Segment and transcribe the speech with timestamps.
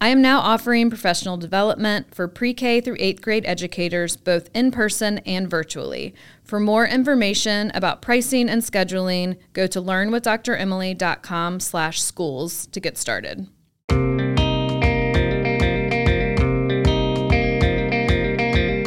[0.00, 4.70] I am now offering professional development for pre K through eighth grade educators, both in
[4.70, 6.14] person and virtually.
[6.44, 13.48] For more information about pricing and scheduling, go to learnwithdremily.com slash schools to get started.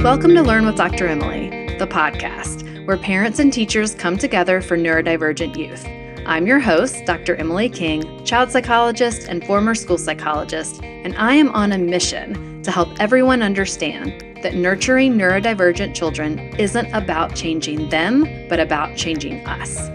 [0.02, 1.08] Welcome to Learn with Dr.
[1.08, 5.86] Emily, the podcast, where parents and teachers come together for neurodivergent youth.
[6.26, 7.36] I'm your host, Dr.
[7.36, 12.70] Emily King, child psychologist and former school psychologist, and I am on a mission to
[12.70, 19.90] help everyone understand that nurturing neurodivergent children isn't about changing them, but about changing us.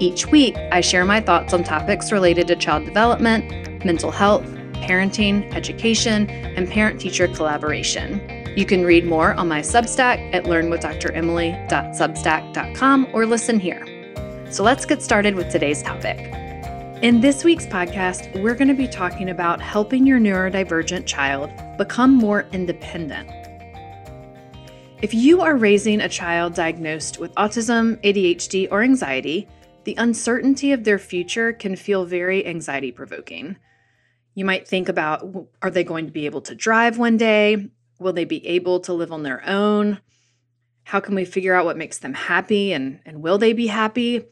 [0.00, 5.54] Each week, I share my thoughts on topics related to child development, mental health, parenting,
[5.54, 8.22] education, and parent teacher collaboration.
[8.56, 13.95] You can read more on my Substack at learnwithdremily.substack.com or listen here.
[14.48, 16.18] So let's get started with today's topic.
[17.02, 22.14] In this week's podcast, we're going to be talking about helping your neurodivergent child become
[22.14, 23.28] more independent.
[25.02, 29.48] If you are raising a child diagnosed with autism, ADHD, or anxiety,
[29.82, 33.56] the uncertainty of their future can feel very anxiety provoking.
[34.34, 35.28] You might think about
[35.60, 37.68] are they going to be able to drive one day?
[37.98, 40.00] Will they be able to live on their own?
[40.84, 44.24] How can we figure out what makes them happy and, and will they be happy?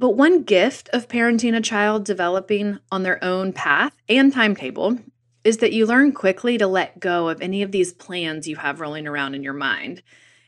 [0.00, 4.98] But one gift of parenting a child developing on their own path and timetable
[5.44, 8.80] is that you learn quickly to let go of any of these plans you have
[8.80, 10.02] rolling around in your mind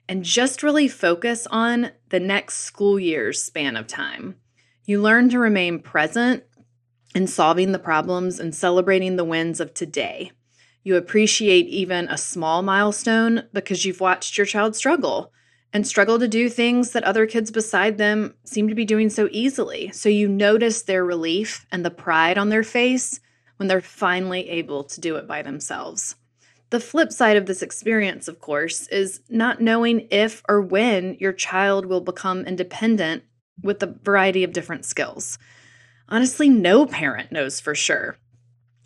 [0.09, 4.37] and just really focus on the next school year's span of time.
[4.87, 6.45] You learn to remain present
[7.15, 10.33] in solving the problems and celebrating the wins of today.
[10.83, 15.31] You appreciate even a small milestone because you've watched your child struggle
[15.73, 19.29] and struggle to do things that other kids beside them seem to be doing so
[19.31, 19.91] easily.
[19.93, 23.21] So you notice their relief and the pride on their face
[23.57, 26.17] when they're finally able to do it by themselves.
[26.71, 31.33] The flip side of this experience, of course, is not knowing if or when your
[31.33, 33.25] child will become independent
[33.63, 35.39] with a variety of different skills.
[36.09, 38.17] Honestly, no parent knows for sure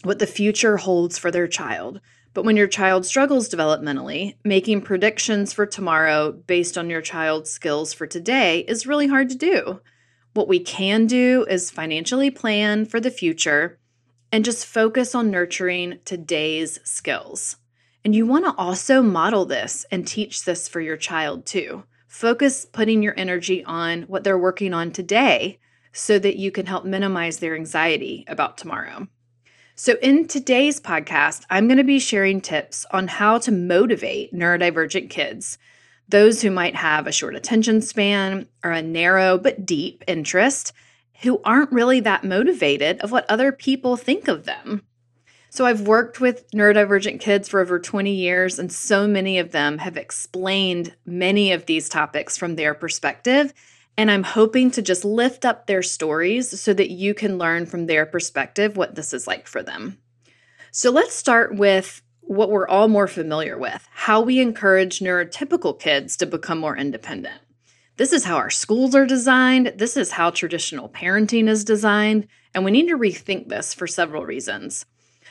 [0.03, 2.00] what the future holds for their child.
[2.36, 7.94] But when your child struggles developmentally, making predictions for tomorrow based on your child's skills
[7.94, 9.80] for today is really hard to do.
[10.34, 13.78] What we can do is financially plan for the future
[14.30, 17.56] and just focus on nurturing today's skills.
[18.04, 21.84] And you want to also model this and teach this for your child too.
[22.06, 25.58] Focus putting your energy on what they're working on today
[25.91, 29.08] so that you can help minimize their anxiety about tomorrow.
[29.78, 35.10] So, in today's podcast, I'm going to be sharing tips on how to motivate neurodivergent
[35.10, 35.59] kids,
[36.09, 40.72] those who might have a short attention span or a narrow but deep interest,
[41.20, 44.82] who aren't really that motivated of what other people think of them.
[45.50, 49.76] So, I've worked with neurodivergent kids for over 20 years, and so many of them
[49.76, 53.53] have explained many of these topics from their perspective.
[53.99, 57.87] And I'm hoping to just lift up their stories so that you can learn from
[57.87, 59.99] their perspective what this is like for them.
[60.71, 66.17] So let's start with what we're all more familiar with how we encourage neurotypical kids
[66.17, 67.41] to become more independent.
[67.97, 72.65] This is how our schools are designed, this is how traditional parenting is designed, and
[72.65, 74.84] we need to rethink this for several reasons.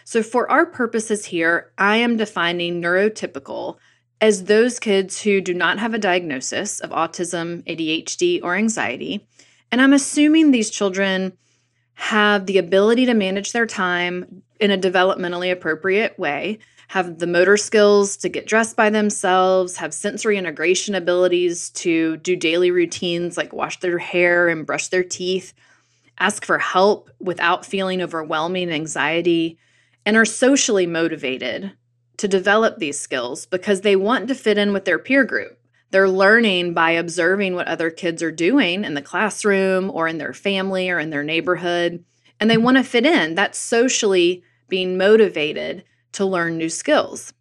[0.04, 3.78] So, for our purposes here, I am defining neurotypical
[4.22, 9.28] as those kids who do not have a diagnosis of autism, ADHD, or anxiety.
[9.72, 11.38] And I'm assuming these children
[11.96, 16.60] have the ability to manage their time in a developmentally appropriate way,
[16.90, 22.36] have the motor skills to get dressed by themselves, have sensory integration abilities to do
[22.36, 25.54] daily routines like wash their hair and brush their teeth,
[26.20, 29.58] ask for help without feeling overwhelming anxiety,
[30.06, 31.72] and are socially motivated
[32.18, 35.60] to develop these skills because they want to fit in with their peer group.
[35.92, 40.34] They're learning by observing what other kids are doing in the classroom or in their
[40.34, 42.04] family or in their neighborhood.
[42.40, 43.36] And they want to fit in.
[43.36, 45.84] That's socially being motivated
[46.14, 47.34] to learn new skills.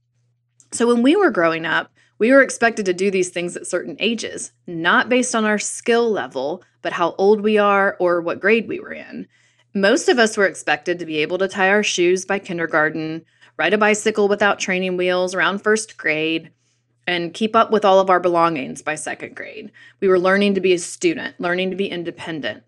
[0.73, 3.97] So when we were growing up, we were expected to do these things at certain
[3.99, 8.69] ages, not based on our skill level, but how old we are or what grade
[8.69, 9.27] we were in.
[9.75, 13.25] Most of us were expected to be able to tie our shoes by kindergarten,
[13.57, 16.51] ride a bicycle without training wheels around first grade,
[17.07, 19.71] and keep up with all of our belongings by second grade.
[20.01, 22.65] We were learning to be a student, learning to be independent.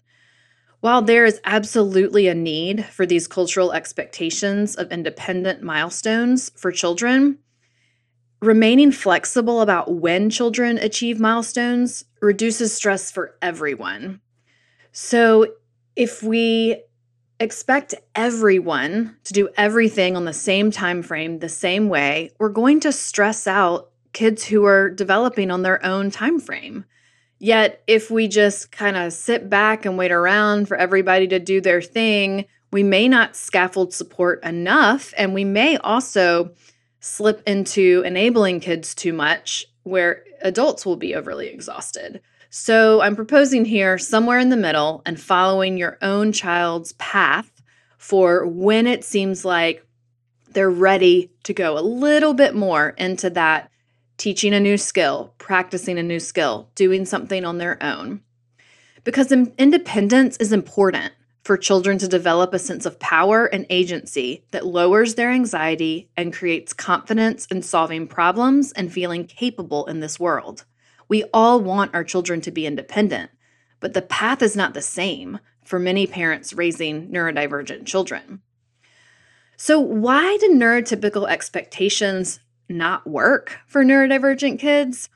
[0.80, 7.38] While there is absolutely a need for these cultural expectations of independent milestones for children,
[8.40, 14.20] remaining flexible about when children achieve milestones reduces stress for everyone.
[14.92, 15.54] So,
[15.96, 16.82] if we
[17.38, 22.32] expect everyone to do everything on the same time frame the same way.
[22.38, 26.84] We're going to stress out kids who are developing on their own time frame.
[27.38, 31.60] Yet if we just kind of sit back and wait around for everybody to do
[31.60, 36.50] their thing we may not scaffold support enough and we may also
[37.00, 43.64] slip into enabling kids too much where adults will be overly exhausted so I'm proposing
[43.64, 47.50] here somewhere in the middle and following your own child's path
[47.98, 49.84] for when it seems like
[50.50, 53.70] they're ready to go a little bit more into that
[54.16, 58.22] teaching a new skill, practicing a new skill, doing something on their own.
[59.04, 61.12] Because independence is important
[61.44, 66.32] for children to develop a sense of power and agency that lowers their anxiety and
[66.32, 70.64] creates confidence in solving problems and feeling capable in this world.
[71.08, 73.30] We all want our children to be independent,
[73.80, 78.40] but the path is not the same for many parents raising neurodivergent children.
[79.56, 85.08] So, why do neurotypical expectations not work for neurodivergent kids?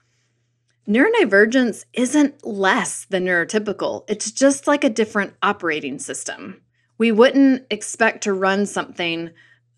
[0.88, 6.62] Neurodivergence isn't less than neurotypical, it's just like a different operating system.
[6.98, 9.30] We wouldn't expect to run something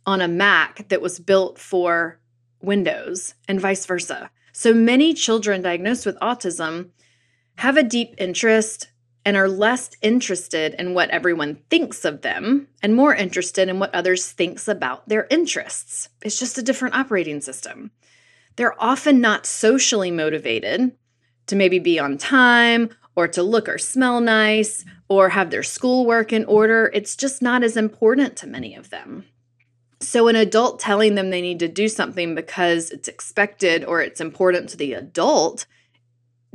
[0.07, 2.19] on a Mac that was built for
[2.61, 4.31] Windows and vice versa.
[4.53, 6.91] So many children diagnosed with autism
[7.57, 8.89] have a deep interest
[9.25, 13.95] and are less interested in what everyone thinks of them and more interested in what
[13.95, 16.09] others thinks about their interests.
[16.23, 17.93] It's just a different operating system.
[18.57, 20.93] They're often not socially motivated
[21.47, 26.33] to maybe be on time or to look or smell nice or have their schoolwork
[26.33, 26.91] in order.
[26.93, 29.25] It's just not as important to many of them.
[30.03, 34.21] So, an adult telling them they need to do something because it's expected or it's
[34.21, 35.65] important to the adult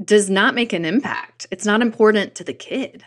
[0.03, 1.47] does not make an impact.
[1.49, 3.05] It's not important to the kid.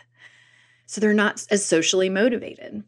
[0.87, 2.83] So, they're not as socially motivated.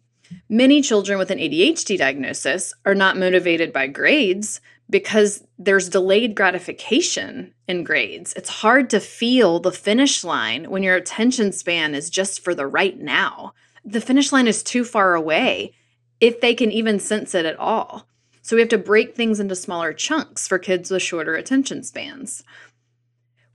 [0.49, 4.59] Many children with an ADHD diagnosis are not motivated by grades
[4.89, 8.33] because there's delayed gratification in grades.
[8.33, 12.65] It's hard to feel the finish line when your attention span is just for the
[12.65, 13.53] right now.
[13.85, 15.75] The finish line is too far away
[16.23, 18.07] if they can even sense it at all.
[18.41, 22.45] So we have to break things into smaller chunks for kids with shorter attention spans.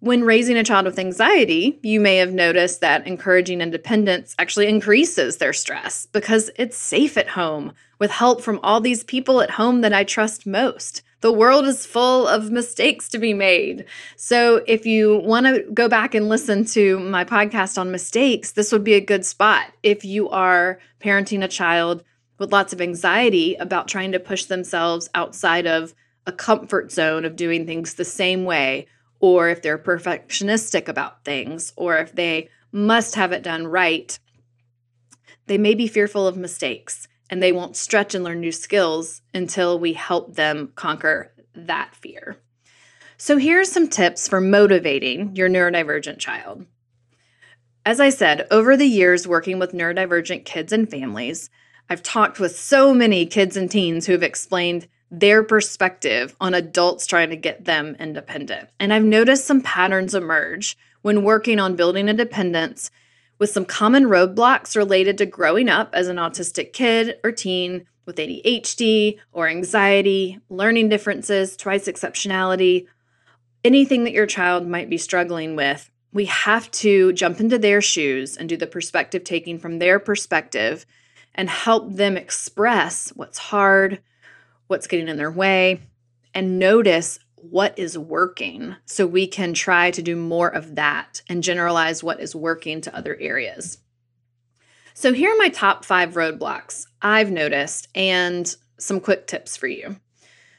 [0.00, 5.38] When raising a child with anxiety, you may have noticed that encouraging independence actually increases
[5.38, 9.80] their stress because it's safe at home with help from all these people at home
[9.80, 11.02] that I trust most.
[11.22, 13.86] The world is full of mistakes to be made.
[14.16, 18.70] So, if you want to go back and listen to my podcast on mistakes, this
[18.72, 19.72] would be a good spot.
[19.82, 22.04] If you are parenting a child
[22.38, 25.94] with lots of anxiety about trying to push themselves outside of
[26.26, 28.86] a comfort zone of doing things the same way,
[29.20, 34.18] or if they're perfectionistic about things, or if they must have it done right,
[35.46, 39.78] they may be fearful of mistakes and they won't stretch and learn new skills until
[39.78, 42.36] we help them conquer that fear.
[43.16, 46.66] So, here are some tips for motivating your neurodivergent child.
[47.84, 51.50] As I said, over the years working with neurodivergent kids and families,
[51.90, 57.06] I've talked with so many kids and teens who have explained their perspective on adults
[57.06, 58.68] trying to get them independent.
[58.78, 62.90] And I've noticed some patterns emerge when working on building independence
[63.38, 68.16] with some common roadblocks related to growing up as an autistic kid or teen with
[68.16, 72.86] ADHD or anxiety, learning differences, twice exceptionality,
[73.64, 75.90] anything that your child might be struggling with.
[76.12, 80.84] We have to jump into their shoes and do the perspective taking from their perspective
[81.38, 84.02] and help them express what's hard,
[84.66, 85.80] what's getting in their way,
[86.34, 91.44] and notice what is working so we can try to do more of that and
[91.44, 93.78] generalize what is working to other areas.
[94.94, 99.96] So, here are my top five roadblocks I've noticed and some quick tips for you.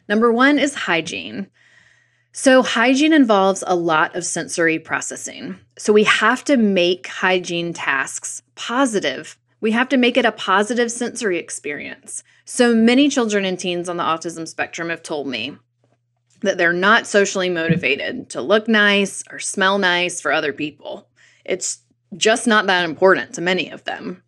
[0.08, 1.48] Number one is hygiene.
[2.32, 5.60] So, hygiene involves a lot of sensory processing.
[5.78, 9.38] So, we have to make hygiene tasks positive.
[9.62, 12.24] We have to make it a positive sensory experience.
[12.46, 15.58] So, many children and teens on the autism spectrum have told me
[16.42, 21.08] that they're not socially motivated to look nice or smell nice for other people.
[21.44, 21.80] It's
[22.16, 24.24] just not that important to many of them.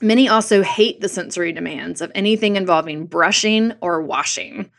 [0.00, 4.70] Many also hate the sensory demands of anything involving brushing or washing.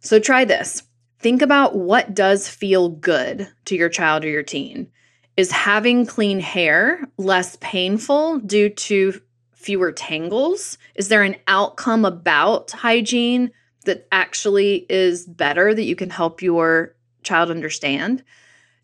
[0.00, 0.82] So try this.
[1.18, 4.90] Think about what does feel good to your child or your teen.
[5.36, 9.20] Is having clean hair less painful due to
[9.52, 10.78] fewer tangles?
[10.94, 13.50] Is there an outcome about hygiene
[13.84, 18.24] that actually is better that you can help your child understand?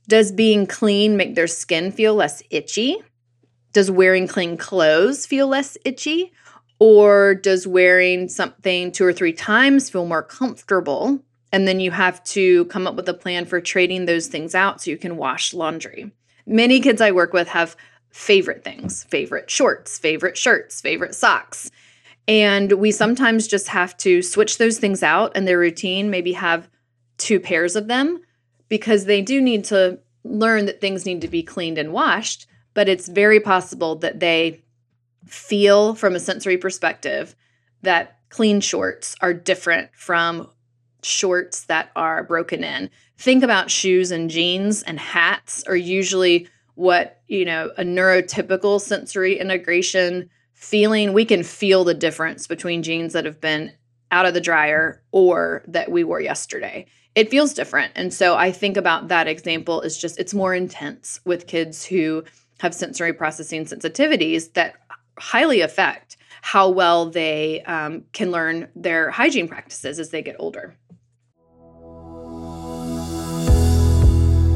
[0.09, 2.99] Does being clean make their skin feel less itchy?
[3.73, 6.33] Does wearing clean clothes feel less itchy?
[6.79, 11.23] Or does wearing something two or three times feel more comfortable?
[11.51, 14.83] And then you have to come up with a plan for trading those things out
[14.83, 16.13] so you can wash laundry.
[16.47, 17.77] Many kids I work with have
[18.11, 21.71] favorite things favorite shorts, favorite shirts, favorite socks.
[22.29, 26.69] And we sometimes just have to switch those things out in their routine, maybe have
[27.19, 28.21] two pairs of them
[28.69, 32.47] because they do need to learn that things need to be cleaned and washed.
[32.75, 34.63] But it's very possible that they
[35.27, 37.35] feel from a sensory perspective
[37.83, 40.49] that clean shorts are different from
[41.03, 42.89] shorts that are broken in.
[43.23, 49.39] Think about shoes and jeans and hats are usually what, you know, a neurotypical sensory
[49.39, 51.13] integration feeling.
[51.13, 53.71] We can feel the difference between jeans that have been
[54.11, 56.87] out of the dryer or that we wore yesterday.
[57.15, 57.93] It feels different.
[57.95, 62.25] And so I think about that example is just it's more intense with kids who
[62.59, 64.75] have sensory processing sensitivities that
[65.17, 70.77] highly affect how well they um, can learn their hygiene practices as they get older.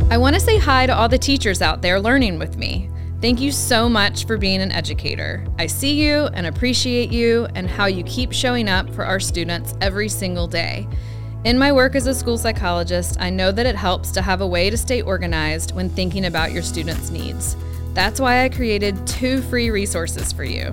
[0.09, 2.89] I want to say hi to all the teachers out there learning with me.
[3.21, 5.45] Thank you so much for being an educator.
[5.59, 9.75] I see you and appreciate you and how you keep showing up for our students
[9.81, 10.87] every single day.
[11.43, 14.47] In my work as a school psychologist, I know that it helps to have a
[14.47, 17.57] way to stay organized when thinking about your students' needs.
[17.97, 20.71] That's why I created two free resources for you.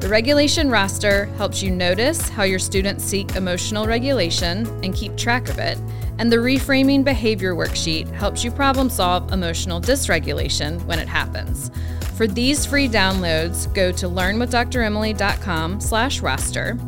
[0.00, 5.50] The regulation roster helps you notice how your students seek emotional regulation and keep track
[5.50, 5.76] of it
[6.20, 11.70] and the Reframing Behavior Worksheet helps you problem solve emotional dysregulation when it happens.
[12.14, 16.78] For these free downloads, go to learnwithdremily.com slash roster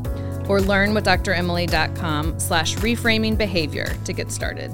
[0.50, 4.70] or learnwithdremily.com slash reframing behavior to get started.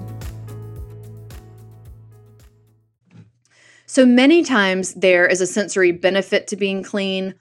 [3.99, 7.35] So many times there is a sensory benefit to being clean,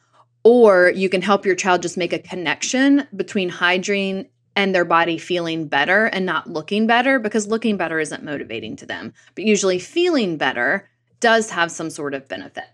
[0.44, 5.20] or you can help your child just make a connection between hygiene and their body
[5.20, 9.14] feeling better and not looking better because looking better isn't motivating to them.
[9.36, 12.66] But usually feeling better does have some sort of benefit.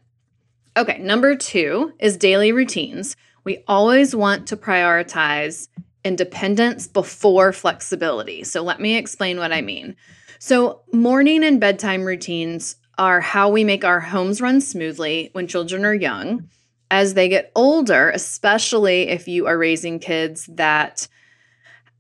[0.77, 3.17] Okay, number two is daily routines.
[3.43, 5.67] We always want to prioritize
[6.05, 8.45] independence before flexibility.
[8.45, 9.97] So let me explain what I mean.
[10.39, 15.85] So, morning and bedtime routines are how we make our homes run smoothly when children
[15.85, 16.49] are young.
[16.91, 21.07] As they get older, especially if you are raising kids that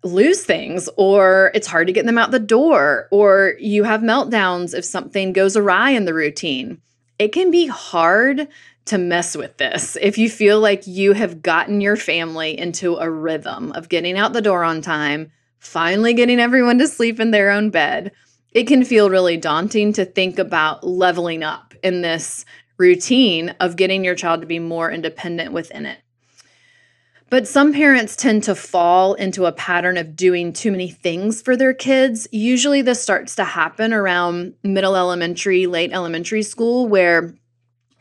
[0.03, 4.73] lose things or it's hard to get them out the door or you have meltdowns
[4.73, 6.81] if something goes awry in the routine.
[7.17, 8.47] It can be hard
[8.85, 13.09] to mess with this if you feel like you have gotten your family into a
[13.09, 17.49] rhythm of getting out the door on time, finally getting everyone to sleep in their
[17.49, 18.11] own bed.
[18.53, 22.45] It can feel really daunting to think about leveling up in this
[22.77, 25.99] routine of getting your child to be more independent within it.
[27.29, 31.57] But some parents tend to fall into a pattern of doing too many things for
[31.57, 32.27] their kids.
[32.31, 37.33] Usually, this starts to happen around middle elementary, late elementary school, where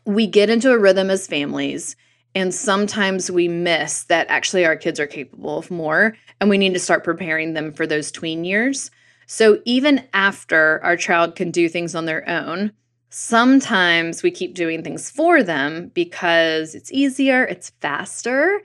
[0.04, 1.96] we get into a rhythm as families.
[2.34, 6.74] And sometimes we miss that actually our kids are capable of more, and we need
[6.74, 8.90] to start preparing them for those tween years.
[9.26, 12.72] So, even after our child can do things on their own,
[13.10, 18.62] sometimes we keep doing things for them because it's easier, it's faster,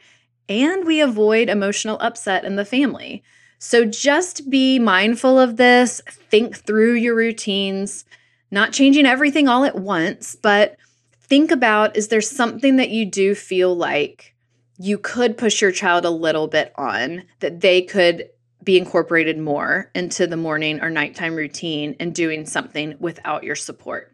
[0.50, 3.24] and we avoid emotional upset in the family.
[3.60, 8.06] So just be mindful of this, think through your routines,
[8.52, 10.78] not changing everything all at once, but
[11.20, 14.36] think about is there something that you do feel like
[14.78, 18.30] you could push your child a little bit on that they could
[18.68, 24.14] be incorporated more into the morning or nighttime routine and doing something without your support.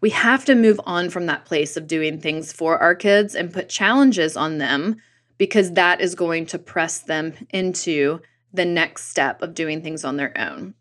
[0.00, 3.52] We have to move on from that place of doing things for our kids and
[3.52, 4.96] put challenges on them
[5.36, 8.20] because that is going to press them into
[8.54, 10.72] the next step of doing things on their own.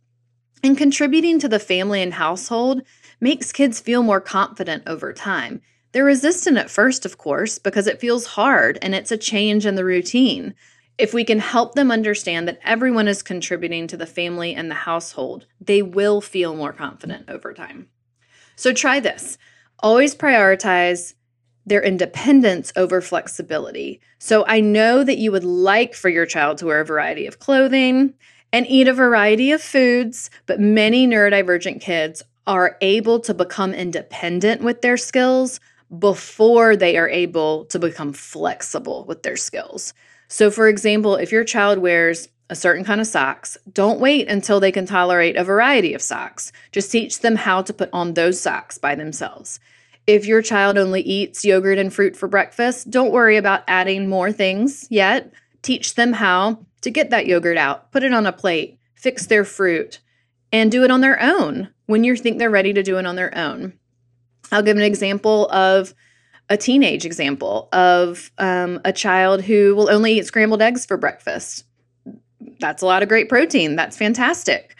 [0.64, 2.84] And contributing to the family and household
[3.20, 5.62] makes kids feel more confident over time.
[5.92, 9.76] They're resistant at first, of course, because it feels hard and it's a change in
[9.76, 10.56] the routine.
[10.98, 14.76] If we can help them understand that everyone is contributing to the family and the
[14.76, 17.90] household, they will feel more confident over time.
[18.56, 19.38] So try this.
[19.80, 21.14] Always prioritize
[21.68, 24.02] their independence over flexibility.
[24.18, 27.40] So I know that you would like for your child to wear a variety of
[27.40, 28.16] clothing
[28.52, 34.62] and eat a variety of foods, but many neurodivergent kids are able to become independent
[34.62, 35.60] with their skills
[36.00, 39.94] before they are able to become flexible with their skills.
[40.28, 44.60] So, for example, if your child wears a certain kind of socks, don't wait until
[44.60, 46.52] they can tolerate a variety of socks.
[46.72, 49.60] Just teach them how to put on those socks by themselves.
[50.06, 54.32] If your child only eats yogurt and fruit for breakfast, don't worry about adding more
[54.32, 55.34] things yet.
[55.62, 59.44] Teach them how to get that yogurt out, put it on a plate, fix their
[59.44, 60.00] fruit,
[60.52, 63.18] and do it on their own when you think they're ready to do it on
[63.18, 63.74] their own.
[64.50, 65.94] I'll give an example of
[66.50, 71.66] a teenage example of um, a child who will only eat scrambled eggs for breakfast.
[72.60, 73.76] That's a lot of great protein.
[73.76, 74.76] That's fantastic.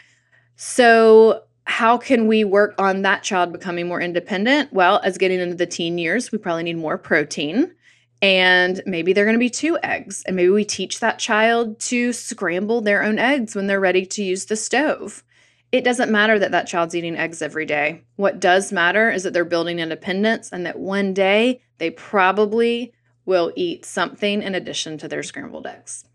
[0.56, 4.72] So, how can we work on that child becoming more independent?
[4.72, 7.74] Well, as getting into the teen years, we probably need more protein.
[8.22, 10.24] And maybe they're going to be two eggs.
[10.26, 14.24] And maybe we teach that child to scramble their own eggs when they're ready to
[14.24, 15.22] use the stove.
[15.70, 18.04] It doesn't matter that that child's eating eggs every day.
[18.16, 22.92] What does matter is that they're building independence and that one day they probably
[23.26, 26.06] will eat something in addition to their scrambled eggs.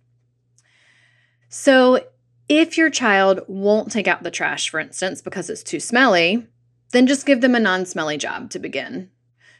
[1.49, 2.03] So,
[2.49, 6.47] if your child won't take out the trash, for instance, because it's too smelly,
[6.91, 9.09] then just give them a non smelly job to begin.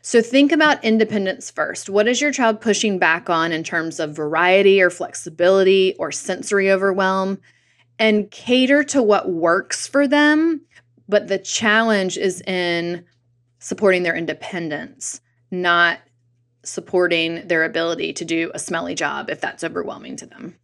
[0.01, 1.89] So think about independence first.
[1.89, 6.69] What is your child pushing back on in terms of variety or flexibility or sensory
[6.69, 7.39] overwhelm?
[8.03, 10.59] And cater to what works for them.
[11.07, 13.05] But the challenge is in
[13.59, 15.99] supporting their independence, not
[16.63, 20.57] supporting their ability to do a smelly job if that's overwhelming to them.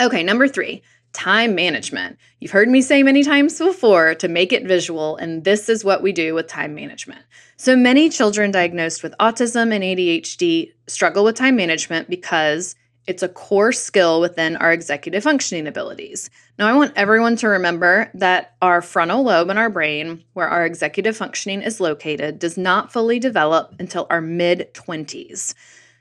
[0.00, 2.16] Okay, number three, time management.
[2.40, 6.02] You've heard me say many times before to make it visual, and this is what
[6.02, 7.20] we do with time management.
[7.58, 12.74] So many children diagnosed with autism and ADHD struggle with time management because
[13.06, 16.30] it's a core skill within our executive functioning abilities.
[16.58, 20.64] Now, I want everyone to remember that our frontal lobe in our brain, where our
[20.64, 25.54] executive functioning is located, does not fully develop until our mid 20s.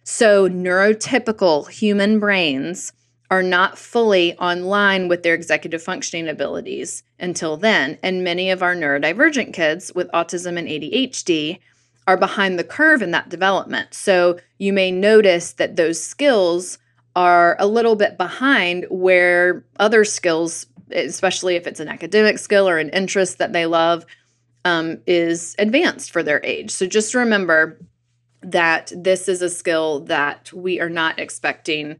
[0.03, 2.93] So, neurotypical human brains
[3.31, 7.97] are not fully online with their executive functioning abilities until then.
[8.03, 11.59] And many of our neurodivergent kids with autism and ADHD
[12.05, 13.93] are behind the curve in that development.
[13.93, 16.77] So you may notice that those skills
[17.15, 22.77] are a little bit behind where other skills, especially if it's an academic skill or
[22.77, 24.05] an interest that they love,
[24.65, 26.71] um, is advanced for their age.
[26.71, 27.79] So just remember
[28.41, 31.99] that this is a skill that we are not expecting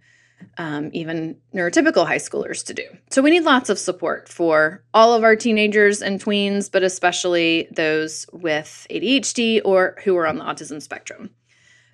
[0.58, 2.84] um, even neurotypical high schoolers to do.
[3.10, 7.68] So we need lots of support for all of our teenagers and tweens, but especially
[7.72, 11.30] those with ADHD or who are on the autism spectrum.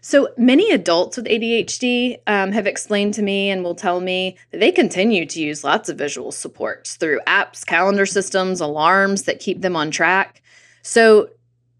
[0.01, 4.59] So many adults with ADHD um, have explained to me and will tell me that
[4.59, 9.61] they continue to use lots of visual supports through apps, calendar systems, alarms that keep
[9.61, 10.41] them on track.
[10.81, 11.29] So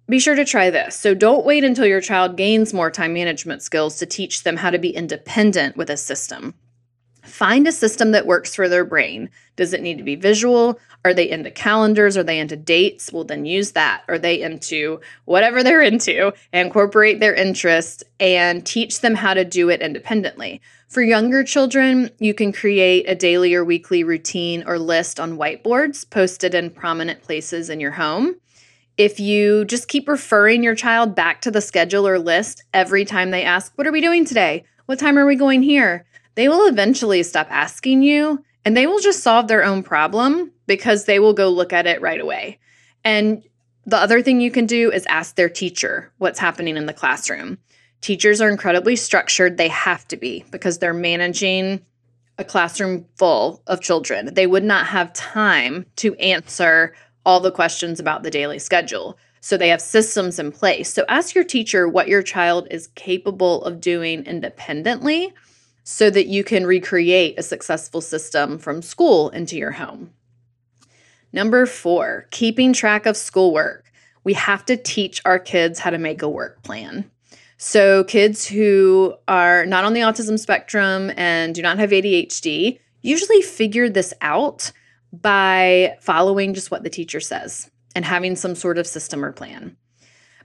[0.10, 0.96] be sure to try this.
[0.96, 4.70] So don't wait until your child gains more time management skills to teach them how
[4.70, 6.56] to be independent with a system.
[7.30, 9.30] Find a system that works for their brain.
[9.56, 10.80] Does it need to be visual?
[11.06, 12.18] Are they into calendars?
[12.18, 13.14] Are they into dates?
[13.14, 14.04] Well, then use that.
[14.08, 16.34] Are they into whatever they're into?
[16.52, 20.62] Incorporate their interests and teach them how to do it independently.
[20.88, 26.10] For younger children, you can create a daily or weekly routine or list on whiteboards
[26.10, 28.36] posted in prominent places in your home.
[28.98, 33.30] If you just keep referring your child back to the schedule or list every time
[33.30, 34.66] they ask, What are we doing today?
[34.88, 36.06] What time are we going here?
[36.36, 41.06] They will eventually stop asking you and they will just solve their own problem because
[41.06, 42.60] they will go look at it right away.
[43.04, 43.44] And
[43.86, 47.58] the other thing you can do is ask their teacher what's happening in the classroom.
[48.02, 49.58] Teachers are incredibly structured.
[49.58, 51.82] They have to be because they're managing
[52.38, 54.34] a classroom full of children.
[54.34, 56.94] They would not have time to answer
[57.26, 59.18] all the questions about the daily schedule.
[59.42, 60.92] So they have systems in place.
[60.94, 65.34] So ask your teacher what your child is capable of doing independently
[65.84, 70.12] so that you can recreate a successful system from school into your home.
[71.32, 73.92] Number four, keeping track of schoolwork.
[74.24, 77.10] We have to teach our kids how to make a work plan.
[77.58, 83.42] So, kids who are not on the autism spectrum and do not have ADHD usually
[83.42, 84.72] figure this out
[85.12, 89.76] by following just what the teacher says and having some sort of system or plan.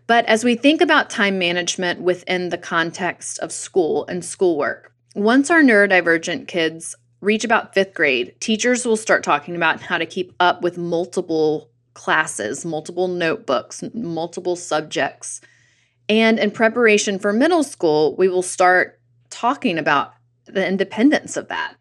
[0.07, 5.51] But as we think about time management within the context of school and schoolwork, once
[5.51, 10.35] our neurodivergent kids reach about fifth grade, teachers will start talking about how to keep
[10.41, 15.41] up with multiple classes, multiple notebooks, multiple subjects.
[16.09, 19.01] And in preparation for middle school, we will start
[19.31, 20.13] talking about
[20.47, 21.77] the independence of that.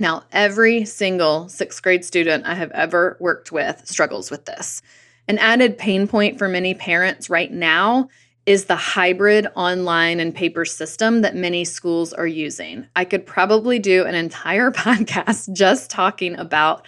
[0.00, 4.82] Now, every single sixth grade student I have ever worked with struggles with this.
[5.28, 8.08] An added pain point for many parents right now
[8.46, 12.86] is the hybrid online and paper system that many schools are using.
[12.94, 16.86] I could probably do an entire podcast just talking about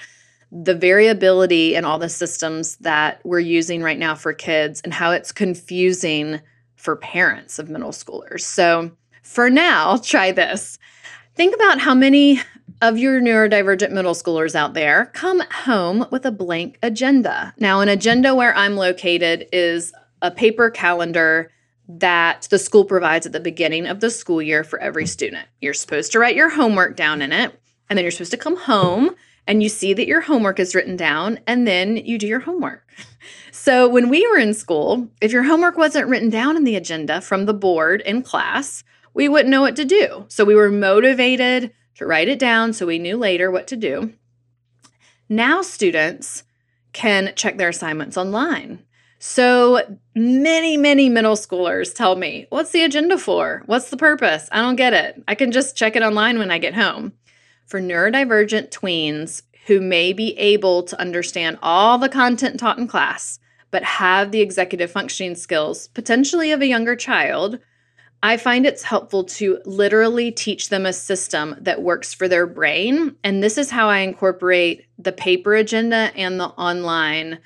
[0.52, 5.10] the variability in all the systems that we're using right now for kids and how
[5.10, 6.40] it's confusing
[6.76, 8.42] for parents of middle schoolers.
[8.42, 8.92] So,
[9.22, 10.78] for now, try this.
[11.34, 12.40] Think about how many
[12.80, 17.54] of your neurodivergent middle schoolers out there come home with a blank agenda.
[17.58, 19.92] Now, an agenda where I'm located is
[20.22, 21.50] a paper calendar
[21.88, 25.46] that the school provides at the beginning of the school year for every student.
[25.60, 28.56] You're supposed to write your homework down in it, and then you're supposed to come
[28.56, 29.14] home
[29.46, 32.84] and you see that your homework is written down, and then you do your homework.
[33.52, 37.20] So, when we were in school, if your homework wasn't written down in the agenda
[37.20, 40.26] from the board in class, we wouldn't know what to do.
[40.28, 44.12] So, we were motivated to write it down so we knew later what to do.
[45.28, 46.44] Now, students
[46.92, 48.84] can check their assignments online.
[49.28, 53.64] So many, many middle schoolers tell me, What's the agenda for?
[53.66, 54.48] What's the purpose?
[54.52, 55.20] I don't get it.
[55.26, 57.12] I can just check it online when I get home.
[57.66, 63.40] For neurodivergent tweens who may be able to understand all the content taught in class,
[63.72, 67.58] but have the executive functioning skills, potentially of a younger child,
[68.22, 73.16] I find it's helpful to literally teach them a system that works for their brain.
[73.24, 77.40] And this is how I incorporate the paper agenda and the online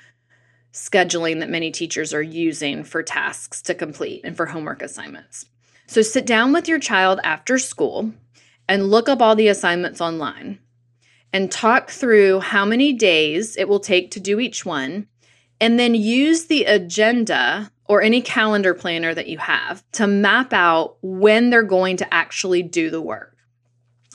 [0.73, 5.45] scheduling that many teachers are using for tasks to complete and for homework assignments.
[5.87, 8.13] So sit down with your child after school
[8.67, 10.59] and look up all the assignments online
[11.33, 15.07] and talk through how many days it will take to do each one.
[15.59, 20.97] And then use the agenda or any calendar planner that you have to map out
[21.01, 23.35] when they're going to actually do the work.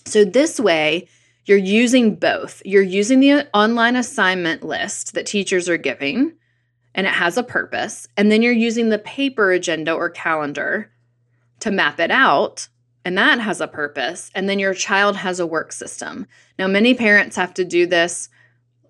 [0.07, 1.09] So, this way,
[1.45, 2.63] you're using both.
[2.65, 6.33] You're using the online assignment list that teachers are giving
[6.97, 8.09] and it has a purpose.
[8.17, 10.91] And then you're using the paper agenda or calendar
[11.61, 12.69] to map it out,
[13.05, 14.31] and that has a purpose.
[14.35, 16.27] And then your child has a work system.
[16.59, 18.31] Now, many parents have to do this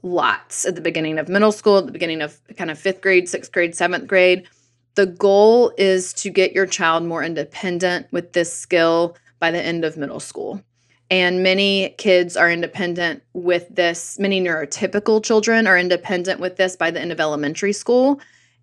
[0.02, 3.28] lots at the beginning of middle school, at the beginning of kind of fifth grade,
[3.28, 4.48] sixth grade, seventh grade.
[4.94, 9.84] The goal is to get your child more independent with this skill by the end
[9.84, 10.62] of middle school.
[11.10, 14.18] And many kids are independent with this.
[14.18, 18.20] Many neurotypical children are independent with this by the end of elementary school.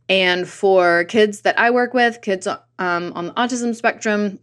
[0.10, 4.40] And for kids that I work with, kids um, on the autism spectrum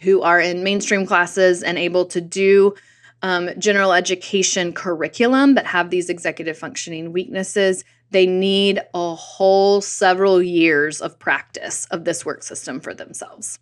[0.00, 2.74] who are in mainstream classes and able to do
[3.22, 10.42] um, general education curriculum but have these executive functioning weaknesses, they need a whole several
[10.42, 13.58] years of practice of this work system for themselves.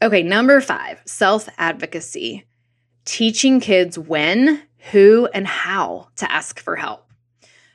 [0.00, 2.44] Okay, number five self advocacy
[3.08, 7.10] teaching kids when, who, and how to ask for help.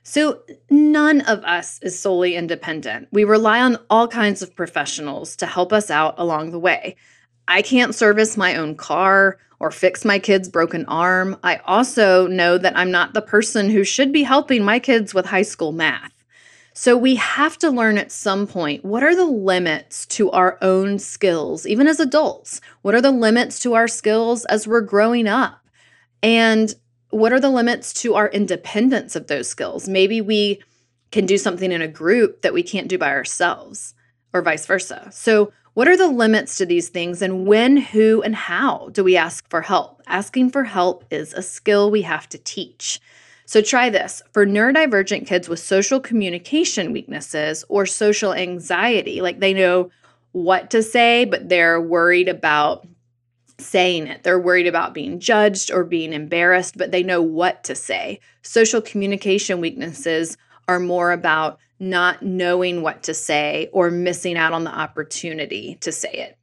[0.03, 3.07] So, none of us is solely independent.
[3.11, 6.97] We rely on all kinds of professionals to help us out along the way.
[7.47, 11.37] I can't service my own car or fix my kid's broken arm.
[11.41, 15.25] I also know that I'm not the person who should be helping my kids with
[15.25, 16.12] high school math.
[16.75, 20.97] So we have to learn at some point what are the limits to our own
[20.97, 22.62] skills, even as adults?
[22.81, 25.59] What are the limits to our skills as we're growing up?
[26.23, 26.73] And
[27.12, 29.88] what are the limits to our independence of those skills?
[29.88, 30.63] Maybe we
[31.12, 33.93] can do something in a group that we can't do by ourselves,
[34.33, 35.09] or vice versa.
[35.12, 39.17] So, what are the limits to these things, and when, who, and how do we
[39.17, 40.01] ask for help?
[40.07, 42.99] Asking for help is a skill we have to teach.
[43.45, 49.53] So try this for neurodivergent kids with social communication weaknesses or social anxiety, like they
[49.53, 49.91] know
[50.32, 52.88] what to say, but they're worried about
[53.60, 54.23] saying it.
[54.23, 58.19] They're worried about being judged or being embarrassed, but they know what to say.
[58.41, 64.63] Social communication weaknesses are more about not knowing what to say or missing out on
[64.63, 66.38] the opportunity to say it.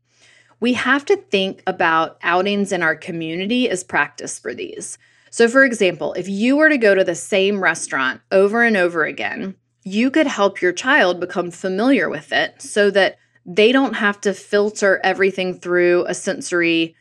[0.61, 4.99] We have to think about outings in our community as practice for these.
[5.31, 9.05] So, for example, if you were to go to the same restaurant over and over
[9.05, 13.17] again, you could help your child become familiar with it so that
[13.47, 16.95] they don't have to filter everything through a sensory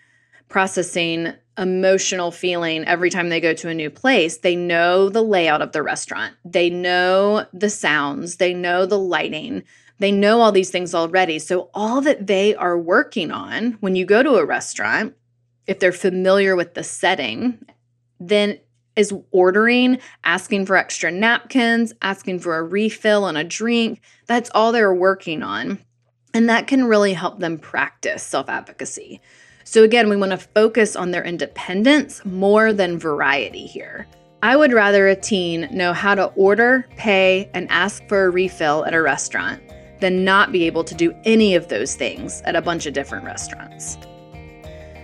[0.48, 4.38] processing emotional feeling every time they go to a new place.
[4.38, 9.64] They know the layout of the restaurant, they know the sounds, they know the lighting,
[10.00, 11.38] they know all these things already.
[11.40, 15.16] So, all that they are working on when you go to a restaurant,
[15.68, 17.66] if they're familiar with the setting,
[18.20, 18.60] then
[19.00, 24.02] is ordering, asking for extra napkins, asking for a refill on a drink.
[24.28, 25.80] That's all they're working on.
[26.34, 29.22] And that can really help them practice self advocacy.
[29.64, 34.08] So, again, we want to focus on their independence more than variety here.
[34.44, 38.86] I would rather a teen know how to order, pay, and ask for a refill
[38.86, 39.62] at a restaurant
[40.02, 43.26] than not be able to do any of those things at a bunch of different
[43.26, 43.98] restaurants.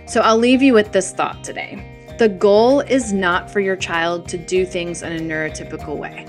[0.06, 1.95] So, I'll leave you with this thought today.
[2.18, 6.24] The goal is not for your child to do things in a neurotypical way.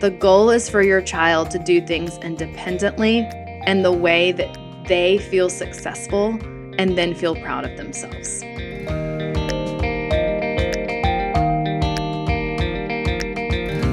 [0.00, 3.22] The goal is for your child to do things independently
[3.66, 6.38] and the way that they feel successful
[6.78, 8.42] and then feel proud of themselves.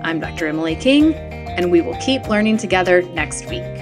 [0.03, 0.47] I'm Dr.
[0.47, 1.13] Emily King,
[1.57, 3.76] and we will keep learning together next week.